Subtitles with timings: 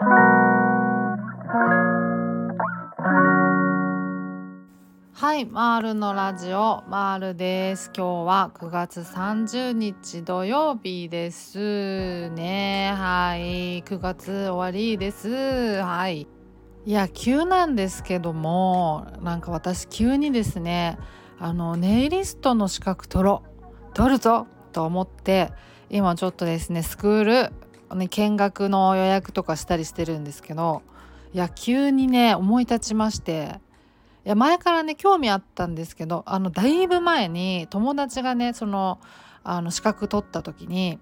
[0.00, 0.06] は
[5.36, 7.90] い、マールのラジオマールです。
[7.96, 12.94] 今日は9月30日土曜日ですね。
[12.96, 15.82] はい、9月終わりです。
[15.82, 16.28] はい。
[16.86, 20.96] いや急なんですけども、なんか私急にですね、
[21.40, 23.42] あのネイリストの資格取ろ
[23.90, 25.50] う、取るぞと思って
[25.90, 27.52] 今ちょっとですねスクール、
[27.94, 30.82] ね、見学の予約とかしたりしてるんですけど、
[31.32, 33.60] いや急にね思い立ちまして。
[34.24, 38.98] いや前からね興味あったんですけどあのだいぶ前に友達がねその
[39.42, 40.98] あの資格取った時に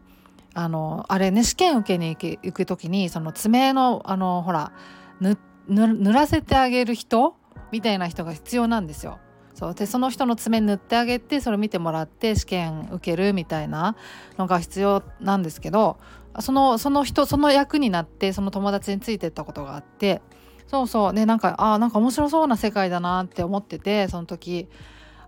[0.54, 4.72] あのあれね試験受けに行く時にその爪のあのほら
[5.20, 7.34] 塗らせてあげる人
[7.72, 9.18] みたいな人が必要なんですよ。
[9.54, 13.96] そうでその人の爪塗ってあげてそれ見てもらって試験受けるみたいな
[14.38, 15.96] のが必要なんですけど
[16.40, 20.22] そのその人その役になってその友達についてったことがあって
[20.66, 24.68] そうそうねなんかあなんか面白そうな世界だなって思っててその時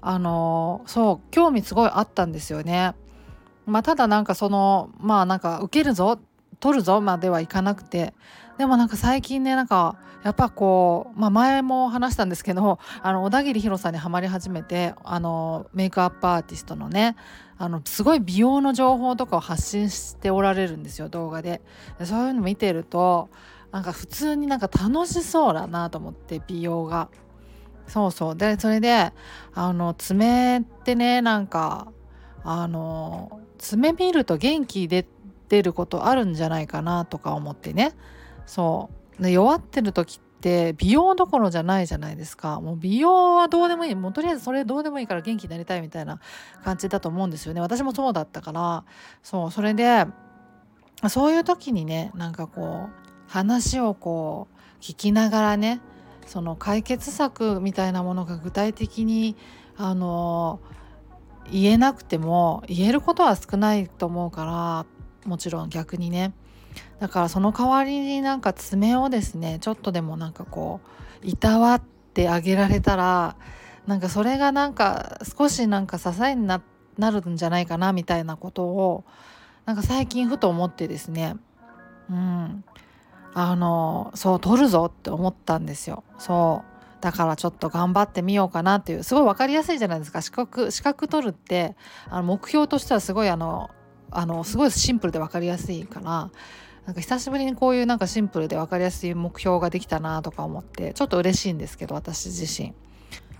[0.01, 2.95] あのそう興味すごいあったんですよね。
[3.67, 6.19] まあ、ただなんかそのまあなんか受けるぞ
[6.61, 8.15] 取るぞまではいかなくて。
[8.59, 17.15] でもなんか最近ねなんかやっぱこう、まあ、前も話したんですけどあの小田切ヒさんにはまり始めてあのメイクアップアーティストのね
[17.57, 21.61] あのすごい美容の情報とかを発信しておられるんですよ動画で。
[22.01, 23.31] でそういうの見てると
[23.71, 27.09] なんか普通になんか楽しそうだなと思って美容が。
[27.87, 28.37] そうそう。
[28.37, 29.13] でそれで
[29.55, 31.93] あの爪ってねなんか
[32.45, 35.18] あの爪見ると元気出て
[35.49, 37.93] 出ることあるんじゃないかなとか思ってね。
[38.47, 39.23] そう。
[39.23, 42.61] で弱ってる時って美容どころじゃないじゃないですか。
[42.61, 43.95] もう美容はどうでもいい。
[43.95, 46.21] もうとりあえずそれどうでもいいから元気になりたいみたいな
[46.65, 47.61] 感じだと思うんですよね。
[47.61, 48.85] 私もそうだったから。
[49.23, 49.51] そう。
[49.51, 50.07] それで
[51.09, 55.81] そういう時にねなんかこう話をこう聞きながらね
[56.27, 59.37] その解決策みたいなものが具体的に
[59.77, 60.61] あの
[61.51, 64.87] 言えなくても言えることは少ないと思うから
[65.29, 66.33] もちろん逆にね。
[67.01, 70.81] だからその代わりになんか爪をですねちょっとでもなんかこ
[71.23, 71.83] ういたわっ
[72.15, 73.37] てあげられたら
[73.87, 76.61] なんかそれがなんか少しなんか支えにな
[77.11, 79.05] るんじゃないかなみたいなことを
[79.65, 81.37] なんか最近ふと思ってですね。
[82.11, 82.65] うん。
[83.35, 86.05] あのそう取るぞって思ったんですよ。
[86.19, 87.03] そう。
[87.03, 90.21] だからちょっと頑張ってみようかなっていうすごい分かりやすいじゃないですか。
[90.23, 91.77] 資格資格取るって
[92.11, 93.71] あの目標としてはすごいあの
[94.11, 96.31] あのすごいシンプルで分かりやすいから
[96.87, 102.73] なんか久しぶりにこういうなんかシンプルで分かりやすい目標ができたなとか思ってちょっと嬉しいんですけど私自身。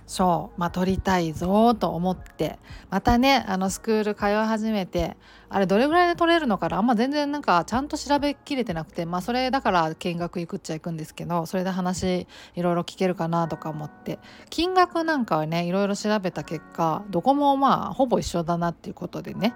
[0.05, 0.59] そう。
[0.59, 2.57] まあ撮りたいぞと思って。
[2.89, 5.17] またねあのスクール通い始めて
[5.49, 6.77] あれどれぐらいで撮れるのかな？
[6.77, 14.17] あんま全然なんかちゃんと調べきれてなくてまあそれだから見学行くっちゃ行くんですけどそれで話いろいろ聞けるかなとか思って。
[14.49, 19.53] 金額なんかはねいろいろ調べた結果どこもまあほぼ一緒だなっていうことでね。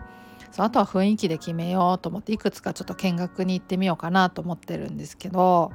[0.53, 5.71] そうあとは雰囲気で決めようと思っていくつかちょっと見学に行ってみようかなと思ってるんですけど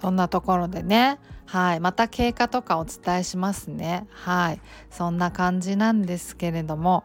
[0.00, 1.18] そんなところでね。
[1.44, 1.80] はい。
[1.80, 4.06] また経過とかお伝えしますね。
[4.10, 4.60] はい。
[4.90, 7.04] そんな感じなんですけれども。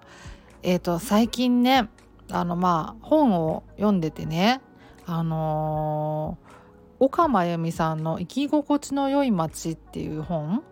[0.63, 1.89] えっ、ー、と最近ね
[2.31, 4.61] あのまあ本を読んでてね
[5.05, 10.63] あのー、岡真由美さんの「生き心地の良い街」っていう本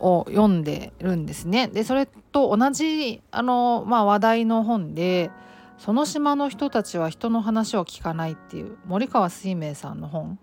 [0.00, 1.68] を読んでるんですね。
[1.68, 5.30] でそれと同じあの、まあ、話題の本で
[5.78, 10.38] 「その島の人たちは人の話を聞かない」っていう森川水明さんの本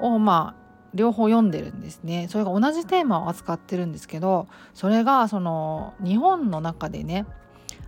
[0.00, 0.60] をまあ
[0.94, 7.26] 両方読んでるんですねそれが同じテーマを扱ってるんですけどそれがその日本の中でね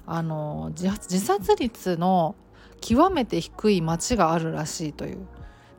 [0.07, 2.35] あの自殺率の
[2.81, 5.27] 極めて低い町があるらしいという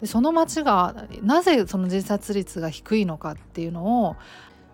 [0.03, 4.17] でその町がなぜその自殺率が低いのかっていうのを、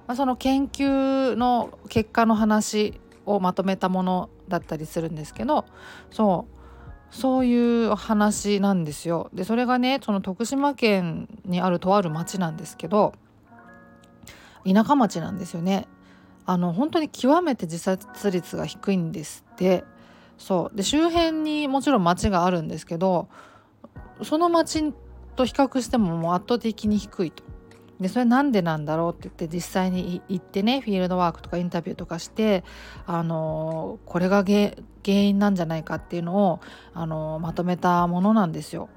[0.09, 5.65] まあ、その研究の結果の話をまとめたものだったりするんですけど
[6.09, 6.47] そ
[7.11, 9.29] うそういう話なんですよ。
[9.35, 13.13] でそれがねその徳島県にあるとある町なんですけど
[14.65, 15.87] 田舎町なんですよね。
[16.47, 19.83] あの本当に極めて自殺率が低いんですって
[20.39, 23.27] そうで周辺にもちろん町があるんですけど
[24.23, 24.91] その町
[25.35, 27.48] と比較してももう圧倒的に低いと。
[27.99, 32.63] でそれなんでなんだろうって言って実際に行ってねフィールドワークとかインタビューとかして
[33.05, 34.71] あのこれが原
[35.05, 36.59] 因なんじゃないかっていうのを
[36.93, 38.89] あのまとめたものなんですよ。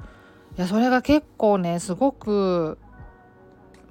[0.56, 2.78] いやそれが結構ねすごく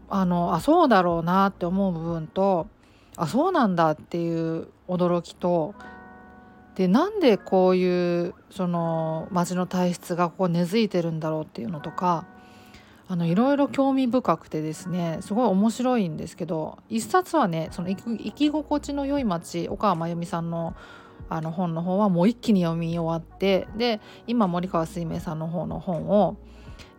[0.09, 2.67] あのあそうだろうなって思う部分と
[3.15, 5.73] あそうなんだっていう驚きと
[6.75, 12.25] でなんでこういうその街の体質がここ根付いてるんだろうっていうのとか
[13.11, 20.73] あのいろいろ興味深くてですねすごい面白いんですけど一冊はねその生き心地の良い街岡川真由美さんの
[21.27, 26.37] あの本の方はもう一気に読み終わってで今森川水明さんの方の本を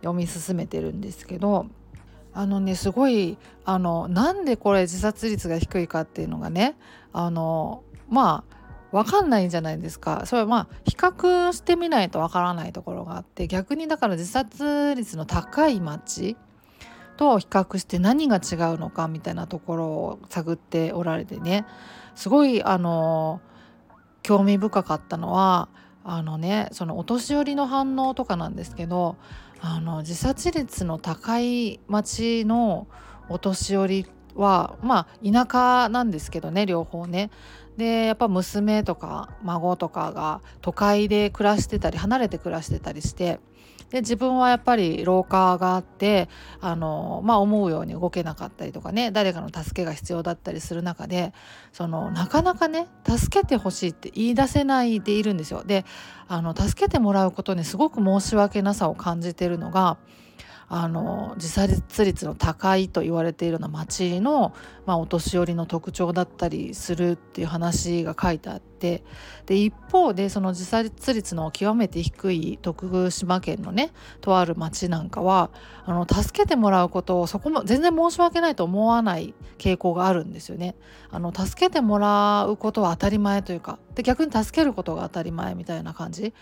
[0.01, 1.65] 読み進めてるんですけど
[2.31, 6.75] あのねすごいあのなんでこれ自殺率が低いかっていうのがね
[7.11, 8.62] あのまあ
[8.93, 10.21] 分かんないんじゃないですか。
[10.25, 16.37] それはまあ比較してみないと分からないところがあって逆にだから自殺率の高い町
[17.17, 21.65] と比較して何が違うのかみたいなところを探っておられてね。
[22.13, 23.41] すごいあの
[24.21, 25.69] 興味深かったのは
[26.03, 29.15] あのねそのお年寄りの反応とかなんですけど
[29.59, 32.87] あの自殺率の高い町の
[33.27, 34.05] お年寄り
[34.35, 37.31] はまあ田舎なんですけどね両方ね。
[37.77, 43.39] でやっぱ娘とか孫とかが都会で暮らしてたり離れて暮らしてたりして
[43.93, 46.27] で自分はやっぱり老化があって
[46.61, 51.31] あの、まあ、思うように動けなかったりとかね誰かの助けが必要だったりする中で
[51.71, 55.63] そのなかなかね助けてほしいって言い出せないでいるんですよ。
[55.63, 55.85] で
[56.27, 59.97] あの助けてもらうことにすごく申し訳なさを感じてるのが
[60.69, 64.53] あの自殺率の高いと言われているような町の、
[64.85, 69.03] まあ、お年寄りの特徴だったりするっていう話が書いてあって
[69.45, 75.51] で一方でその自殺率の極めて低い徳島県のねとある町なんかは
[75.85, 80.75] あの助けてもらうことをそこも全然申し訳ないと思わない傾向があるんですよね。
[81.11, 86.33] あの助けてもらうことは当たり前というかで逆に助けることが当たり前みたいな感じ。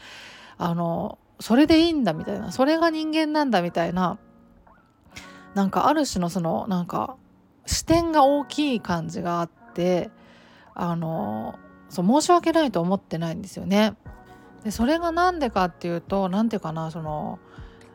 [0.57, 4.19] あのそれでいいんだみたいなそれが人間なんだみたいな
[5.55, 7.17] なんかある種のそのなんか
[7.65, 10.09] 視点が大きい感じがあって
[10.73, 11.55] あの
[11.89, 13.95] そう申し訳ないと思ってないんですよね。
[14.63, 17.39] でそれが何でかっていうと何て言うかなその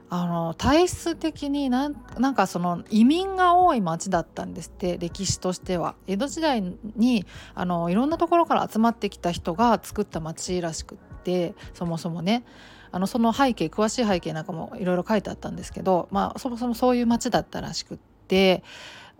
[0.08, 6.62] あの体質的になんなんかその移民が多い町だったんですって歴史としては江戸時代
[6.96, 12.44] にあのいろんなところから集まってきた人が作った町らしくってそもそもね
[12.92, 17.98] あのその背景詳しい背景なんかもいろいろ書いてあったんですけど、まあ、そもそもそういう町だったらしくっ
[18.28, 18.62] て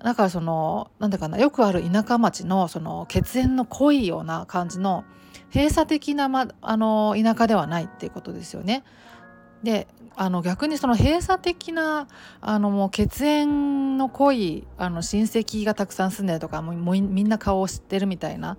[0.03, 5.05] だからそのなんだかなよくある田舎町のその血縁の濃いような感じの
[5.55, 8.85] 閉鎖的な、ま、あの田舎ではないっていうことですよね。
[9.63, 9.87] で
[10.19, 12.09] あの逆にその閉鎖的な
[12.41, 18.57] あのもう血縁の濃いあの親戚がたくさん住んでるとかもうみんな顔を知ってるみたいな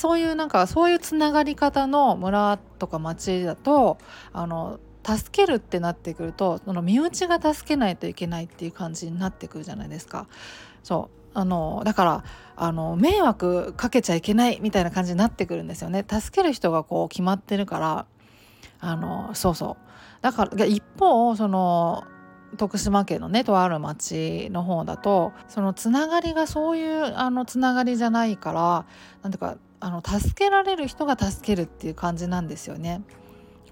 [0.00, 3.98] そういうなんかそういうつながり方の村とか町だと
[4.32, 10.26] あの助けるってなってくるとその身内が助けないといけないっていう感じになってくるじゃないですか。
[10.82, 12.24] そうあのだから
[12.56, 16.02] あの迷惑かけちゃいけないみたいな感じになってくるんですよね。
[16.08, 18.06] 助ける人がこう決まってるから
[18.80, 22.04] あのそうそうだから一方その
[22.56, 28.86] 徳島県のねとある町の方だとそのつながりがそういうあのつながりじゃないから
[29.22, 33.02] なんていうかあの助けられる人が助けるっていう感じなんですよね。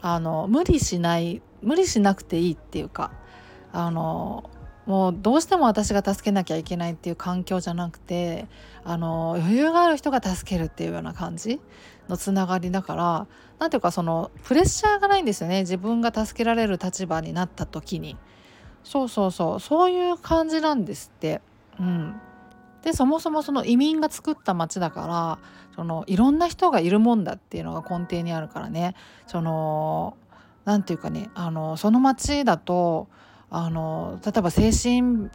[0.01, 3.11] あの無理しない無理しなくていいっていうか
[3.73, 4.49] あの
[4.87, 8.47] もうどうしても私が助けなきゃいけないっていう環境じゃなくて
[8.85, 11.61] あの余裕がある人が助けるっていうような感じ
[12.09, 13.27] のつながりだから
[13.59, 15.61] 何ていうかそのプレッシャーがないんですよね。
[15.61, 18.17] 自分が助けられる立場になった時に。
[18.85, 19.61] そうそうそう。
[19.61, 21.43] そういう感じなんですって。
[21.79, 22.21] うん。
[22.83, 25.39] でそもそもその移民が作った町だから
[25.75, 28.95] そのいろんな人がいるもんだっていうのが根底にあるからね
[29.27, 30.17] その
[30.65, 33.09] 何て言うかねあのその町だと
[33.51, 35.31] あの例えば精神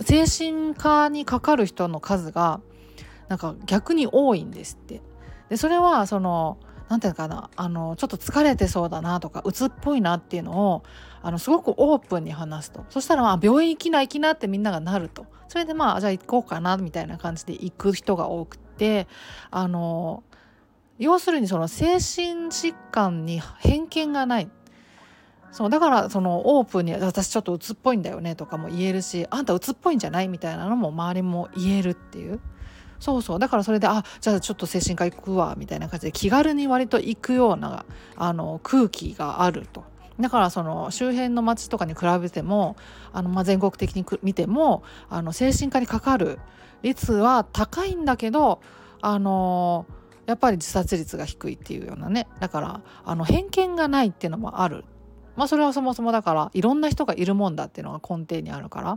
[0.00, 2.60] 精神科にかかる人の数が
[3.28, 5.00] なんか逆に多いんですって。
[5.48, 10.82] でそれはその何て言うかなあのちょっと疲れてそうだなとか鬱っぽいなっていうのを
[11.24, 12.84] あのすごくオープンに話すと。
[12.90, 15.26] そしたらまあ病院行きな行きなってみんながなると。
[15.48, 19.08] それでまあじゃあ行こうかなみたいな感じで行く人が多くて。
[19.50, 20.22] あの
[20.98, 24.48] 要するにその精神疾患に偏見がない。
[25.50, 30.28] そうだからそのオープンに私ちょっと鬱っぽいんだよねとかも言えるしあんた鬱っぽいんじゃない？
[30.28, 32.40] みたいなのも周りも言えるっていう。
[33.00, 33.38] そうそう。
[33.38, 37.84] だからそれであじゃあちょっと精神科行くわみたいな感じで気軽に割と行くような
[38.16, 39.84] あの空気があると。
[40.20, 42.76] だからその周辺の町とかに比べても
[43.12, 46.38] あの、まあ、全国的に見てもあの精神科にかかる
[46.82, 48.60] 率は高いんだけど
[49.00, 49.86] あの
[50.26, 52.28] やっぱり自殺率が低いっていうようなね。
[52.40, 54.84] だからあの偏見がないっていうのもある。
[55.36, 58.92] まあそれはそもそもだからいろんな人がいるもんだっていうのが根底にあるから。
[58.92, 58.96] っ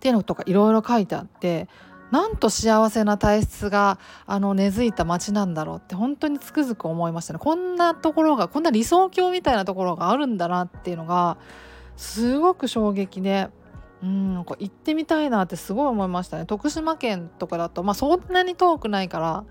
[0.00, 1.68] ていうのとかいろいろ書いてあって
[2.12, 7.38] なんと幸せな体質があの根付いた街なんだろうって本当につくづく思いましたね。
[7.38, 11.38] こんなところがこんな理想郷みたいなところがあるんだなっていうのが
[11.96, 13.48] すごく衝撃で。
[14.02, 16.44] うんなんか行ってみたいなってすごい思いましたね。
[16.44, 19.44] 徳島県とかだとまあそんなに遠くないから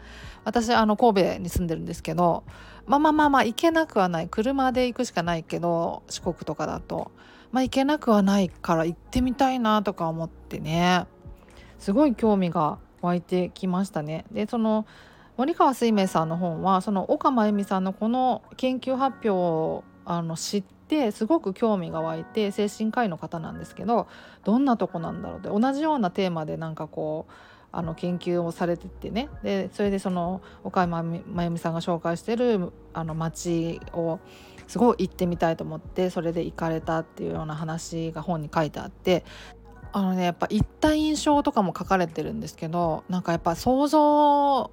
[0.43, 2.43] 私あの神戸に住んでるんですけど
[2.85, 4.27] まあまあまあまあ行けなくはない。
[4.27, 7.11] 車で行くしかないけど四国とかだと。
[7.53, 11.07] まあ行けなくはないから行ってみたいなとか思ってね。
[11.81, 14.25] すごい興味が湧いてきましたね。
[14.31, 14.85] でその
[15.35, 24.07] 森川水明さんの本はその岡真由美さんのこの研究発表をあの知ってすごく興味が湧いて精神科医の方なんですけど
[24.43, 27.33] どんなとこなんだろうって同じようなテーマでなんかこう
[27.71, 34.19] あの研究をされててねでそれでその岡山真由美さんが紹介してるあの町を
[34.67, 39.23] すごい行ってみたいと思ってそれで行かれたっていうような話が本に書いてあって
[39.93, 44.71] あのねやっぱ行った印象とかも書かれてるんですけどなんかやっぱ想像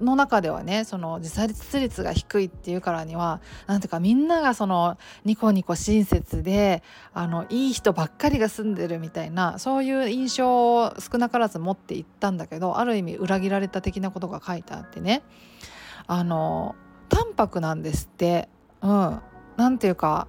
[0.00, 15.22] の中ではねその自殺率が低いっていうからにはなんていうかみんながそのニコニコ親切であのいい人ばっかりが住んでるみたいなそういう印象を少なからず持っていったんだけどある意味裏切られた的なことが書いてあってね。
[16.06, 16.74] あの
[17.08, 18.48] 淡白なんですって。
[18.82, 19.20] うん。
[19.56, 20.26] なんていうか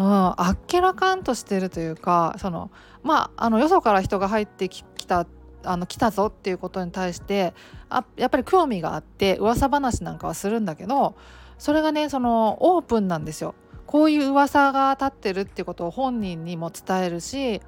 [0.00, 2.70] うん、あっけらかんとしてるというかその
[3.02, 5.26] まああのよそから人が入ってきた
[5.62, 7.52] あの来たぞっていうことに対して
[7.90, 11.16] あやっぱり興味があって噂話なんかはするんだけど
[11.58, 13.54] それがねそのオープンなんですよ。
[13.86, 17.60] こういう噂が立ってるっていうことを本人にも伝えるし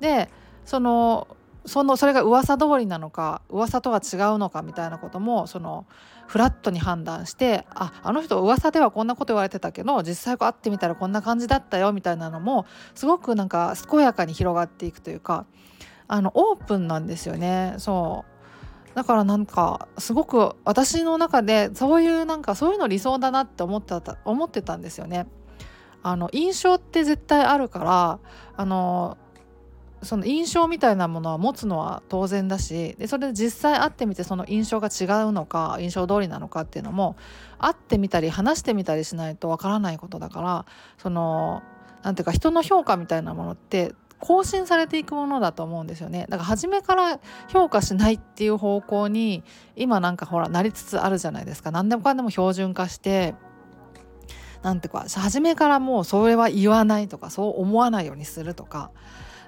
[0.00, 0.28] で
[0.66, 1.28] その
[1.66, 5.86] そのそれが噂通りなのか噂とは違うのかみたいなこともその
[6.26, 15.46] フラットに判断してああの人噂ではこんなこと言われてたけど実際会ってみたらこんな感じだったよみたいなのもすごくなんか健やかに広がっていくというか
[16.08, 18.24] あのオープンなんですよねそ
[18.92, 25.26] うだからなんかすごく私の中でそういうなんかそういうの理想だなって思ってた思ってたんですよね。
[26.02, 28.18] あの印象って絶対あるから
[28.56, 29.18] あの
[30.02, 37.16] その印象みたいなものは持つのは当然だしでそれで実際会ってみてその印象が違うのか印象通りなのかっていうのも
[37.58, 40.66] 会ってみたり話してみたりしないとわからないことだから
[40.98, 41.62] その
[42.02, 46.26] 何ていうか人の評価みたいなものって更新されていくものだと思うんですよね。
[46.28, 49.42] だから初めから評価しないっていう方向に
[49.76, 51.70] 今なんかほらなりつつあるじゃないですか。
[51.70, 53.34] 何でもかんでも標準化して
[54.62, 58.90] なんていうか初めからもうそれは言わないとかそう思わないようにするとか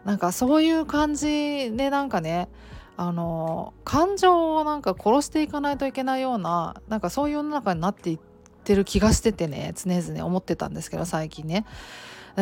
[0.04, 2.48] なんかそういう感じでなんかね
[2.96, 8.18] あの感情をなんか殺していかないといけないようななんかそういう世の中になっていっ
[8.64, 11.64] てる気がしててね常々思ってたんですけど最近ね。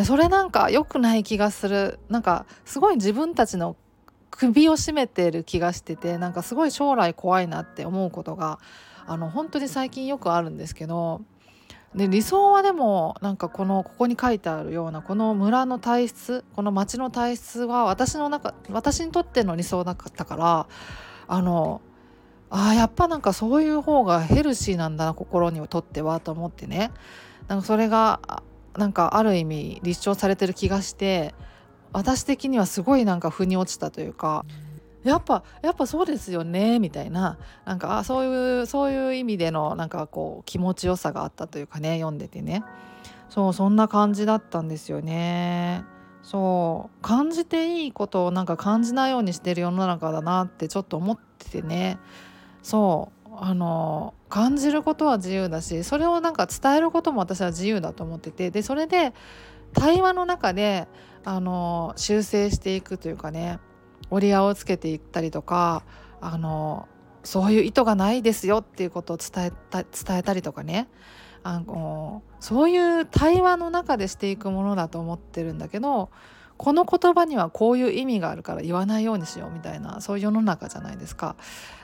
[0.05, 3.77] それなんか良くない気がするなんかすごい自分たちの
[4.31, 8.61] 首を絞めてる気がしててなんかすごい将来怖いなって思うことが
[9.07, 11.23] あの本当に最近よくあるんですけど
[11.95, 20.67] で理想はでもなんかこのここに書いてあるようなこの村の体質この町の体質は私の中私にとっての理想だったから
[21.27, 21.81] あの
[22.49, 26.91] あやっぱなんかそういう方がヘルシーなんだな心にとってはと思ってね。
[27.49, 28.43] なんかそれが
[28.77, 31.35] なんかある意味立証されてる気がして
[31.93, 34.45] 私的にはすごいなんか腑に落ちたというか
[35.03, 37.39] やっぱやっぱそうですよねみたいな。
[37.65, 42.63] なんかあそういうそういう意味でのなんかこう気持ちよさがあったというかね読んでてね。
[43.29, 45.85] そうそんな感じだったんですよね。
[46.23, 47.03] そう。
[47.03, 51.99] 感じていいことをなんか感じないようにしてる世の中だなってちょっと思っててね。
[52.63, 53.31] そう。
[53.43, 58.51] あの感じることは自由だしそれをなんか伝えることも私は自由だと思ってて。
[58.51, 59.15] でそれで
[59.73, 60.89] 対話の中で
[61.25, 63.61] あの修正していくというかね。
[64.11, 65.85] 折り合いをつけていったりとか
[66.21, 66.89] あの
[67.23, 70.89] そういう意図がないですよっていうことを伝えた伝えたりとかね。
[71.43, 76.11] あのそういう対話の中でしていくものだと思ってるんだけど
[76.59, 81.37] この言葉にはこういう意味があるから言わないようにしようみたいなそういう世の中じゃないですか。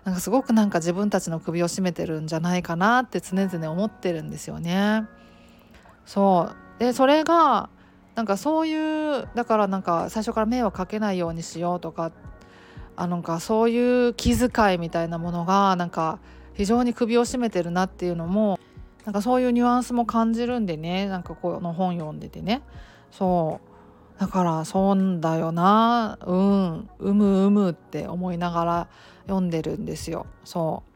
[0.05, 5.07] なんかすごくなんか自分たちの首を絞めてるんじゃないかなって常々思ってるんですよね。
[6.05, 6.57] そう。
[6.79, 7.71] でそれが
[8.17, 12.13] なんかそういうだからなんか最初から迷惑かけないようにしようとか
[12.97, 16.19] あなんかそういう気遣いみたいなものがなんか
[16.55, 18.59] 非常に首を絞めてるなっていうのも
[19.05, 22.63] なんかそういうニュアンスも感じるんでねなんかこの本読んでてね。
[23.13, 23.61] そ
[24.19, 24.21] う。
[24.21, 26.19] だからそうだよな。
[26.27, 26.91] うん。
[26.99, 28.89] うむうむって思いながら
[29.27, 30.27] 読んでるんですよ。
[30.45, 30.96] そう。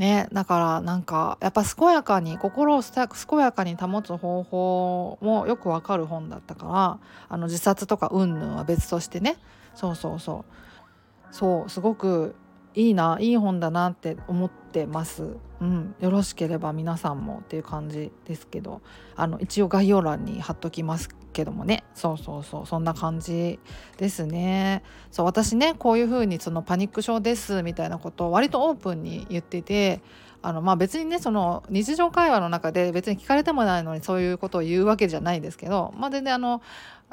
[0.00, 0.28] ね。
[0.32, 9.36] だからなんかやっぱ健やかに心を健やかに保つ方法もよくわかる本だったからあの自殺とか云々は別としてね。
[9.74, 11.34] そうそうそう。
[11.34, 12.34] そうすごく
[12.74, 15.36] いいないい本だなって思ってます。
[15.60, 18.80] うん、よろしければ皆さんもっていう感じですけど。
[19.20, 21.84] あの一応概要欄に貼っときますけどもね。
[21.94, 23.58] そうそうそうそんな感じ
[23.98, 24.82] ですね。
[25.10, 30.00] そう私ねこういう風にそのパニック症ですみたいなことを割とオープンに言ってて
[30.42, 36.62] あのまあ別にねその日常会話の中で別に聞かれてもないのにそういうことを言うわけじゃないんですけどまあ全然あの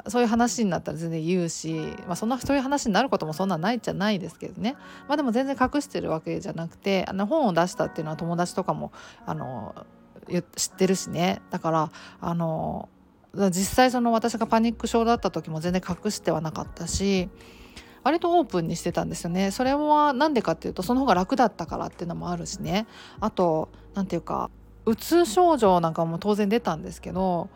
[0.06, 1.74] そういう話になったら全然言うし、
[2.06, 4.76] まあ、そんなそういう話になることもそんなないじゃないですけどね、
[5.08, 8.92] まあ、でも全然隠してるわけじゃなくてあの本を出したっていうのは友達とかも
[9.26, 9.74] あの
[10.56, 11.40] 知ってるしね。
[11.50, 12.88] だからあの
[13.34, 17.28] 実際その私がパニック症だった時も全然隠してはなかったし
[18.08, 22.86] 割とオープンにしてたんですよねそれは何でかっていうとその方が楽だったからっていうのもあるしね
[23.20, 24.50] あと何て言うか
[24.86, 27.50] うつ症状なんかも当然出たんですけど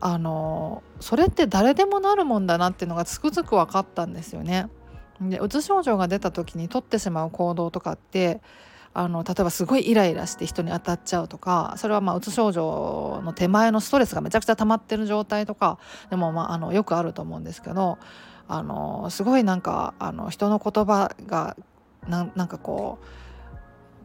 [0.00, 4.68] あのそれって誰でもなるもんだなっていうのがつくづく分かったんですよね。
[5.20, 8.40] でうつ症状が出た時に取ってしまう行動とかって
[8.92, 15.78] あの例えばすごいイライラして人に当たっちゃうとかそれはまあうつ症状の手前のストレスがめちゃくちゃ溜まってる状態とか
[16.10, 17.98] でもまああのよくあると思うんですけど
[18.48, 21.56] あのすごいなんかあの人の言葉が
[22.08, 23.06] なんかこう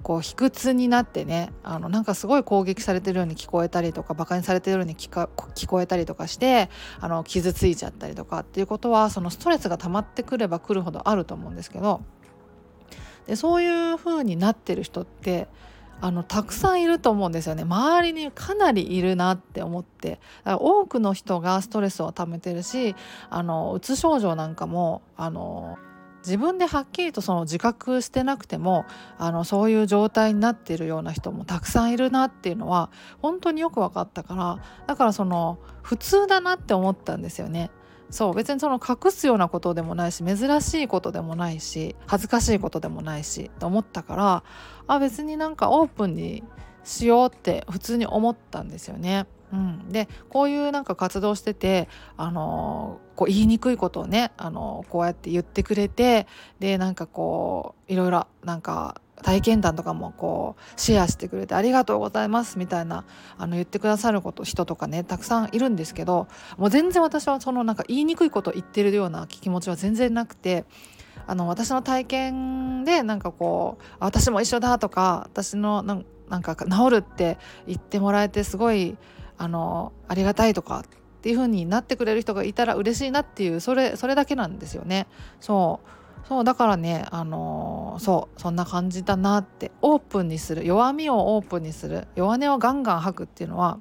[0.01, 6.69] こう卑屈になってねあのなんかすごい攻撃されてるように聞こえたりとかバカにされてるように聞か聞こえたりとかして
[6.99, 12.01] あの傷ついちゃったりとかっていうことはそのストレスが溜まってくればくるほどあると思うんですけど
[13.27, 15.47] でそういう風になってる人って
[16.01, 22.95] あのたくさんいると思うんですよね周りにかなりいるなって思って多くの人がストレスを溜めてるし
[23.29, 25.77] あのうつ症状なんかもあの
[26.25, 28.85] 自分ではっきりとその自覚してなくても
[29.17, 32.91] あのそういう状態になっているような人もたくさんいるなっていうのは
[33.21, 37.71] 本当によく分かったからだからその普通だなって思ったんですよね。
[38.11, 44.43] そう別にその隠すようなことでもないし珍しいことでもないし恥ずかしいことでもないしと思ったから
[44.87, 46.43] あ別になんかオープンに
[46.83, 49.25] しようって普通に思ったんですよね。
[49.53, 56.25] うん、でこういうなんか活動してて、あのー、こう言いにくいことをね、あのー、こうやって言ってくれて
[56.59, 63.05] でなんかこういろいろなんか体験談とかもこうシェアしてくれてありがとうございますみたいな
[63.37, 70.65] あの言ってくださること人とかねたくさんいるんですけどもう全然私はそのなんか言いにくいことを言ってるような気持ちは全然なくて
[71.27, 75.93] あの私の体験でなんかこう私も一緒だとか私のな
[76.37, 78.97] んか治るって言ってもらえてすごい
[79.37, 85.07] あのありがたいとかっていう風になってくれる人がいたら嬉しいなっていうそれそれだけなんですよね。
[85.39, 93.79] そうそうだからねあのー、そうそんな感じだなってオープンにする弱みをオープンにする弱音をガンガン吐くっていうのは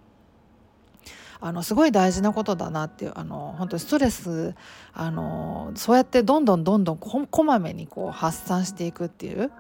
[1.43, 4.55] あのすごい大事なことだなっていうあの本当にストレス
[4.93, 9.51] あのそうやってどんどんどんどんこまめにこう発散していくっていう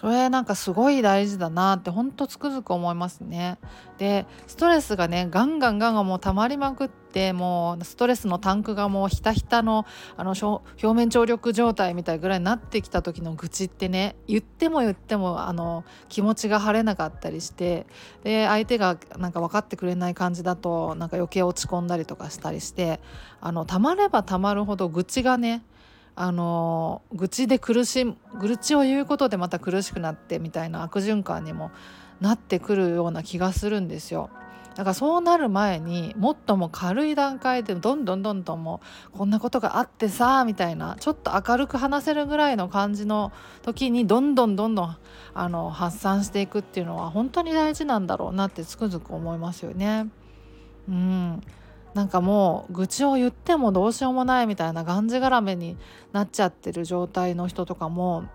[0.00, 3.58] それなんかすごい大事だなってほんとつくづく思いますね。
[3.98, 17.86] でストレスがねガンガンガンガンもう溜まりまくってもうストレスのタンクがもうひたひたのあの表面張力状態みたいぐらいになってきた時の愚痴ってね言っても言ってもあの気持ちが晴れなかったりして
[18.22, 23.00] で相手がなんか分かってくれない感じだとなんか余計落ち込んだりとかしたりして
[23.40, 25.64] あの溜まれば溜まるほど愚痴がね
[26.20, 28.04] あの愚痴で苦し
[28.40, 31.70] 愚痴を言うことでまた苦しくなってみたいな悪循環にも
[32.20, 34.28] なってくるような気がするんですよ。
[34.74, 38.80] だからそうなる前にもっとも軽い段階でどんどんどんどんも
[39.14, 44.96] うこんなことがあってさみたいなちょっと明るく話せるぐらいの感じの時にどんどんどんどん
[45.34, 50.08] あの発散していくっていうのは本当に大事なんだろうなってつくづく思いますよね。
[50.88, 51.42] うん
[51.98, 55.76] なんかもう愚痴を言ってもどうしようもないみたいながんじがらめに
[56.12, 58.26] なっちゃってる状態の人とかも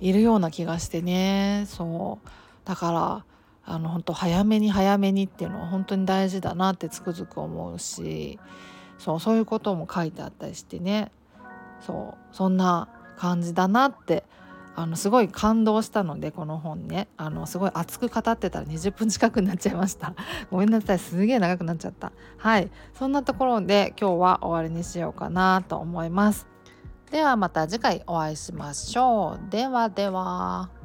[0.00, 1.66] いるような気がしてね。
[1.68, 2.28] そう。
[2.64, 3.24] だから
[3.66, 8.38] あの本当早めに早めにっていうのは本当に大事だなってつくづく思うし
[8.96, 11.12] そうそういうことも書いてあったりしてね。
[11.82, 14.24] そうそんな感じだなって
[14.78, 17.08] あのすごい感動したのでこの本ね。
[17.16, 20.14] あのすごい熱く語ってたら20分近くになっちゃいました。
[20.52, 21.00] ごめんなさい。
[21.00, 22.12] すげえ長くなっちゃった。
[22.36, 22.70] はい。
[22.94, 26.46] そんなところで今日は終わりにしようかなと思います。
[27.10, 29.50] ではまた次回お会いしましょう。
[29.50, 30.77] ではでは。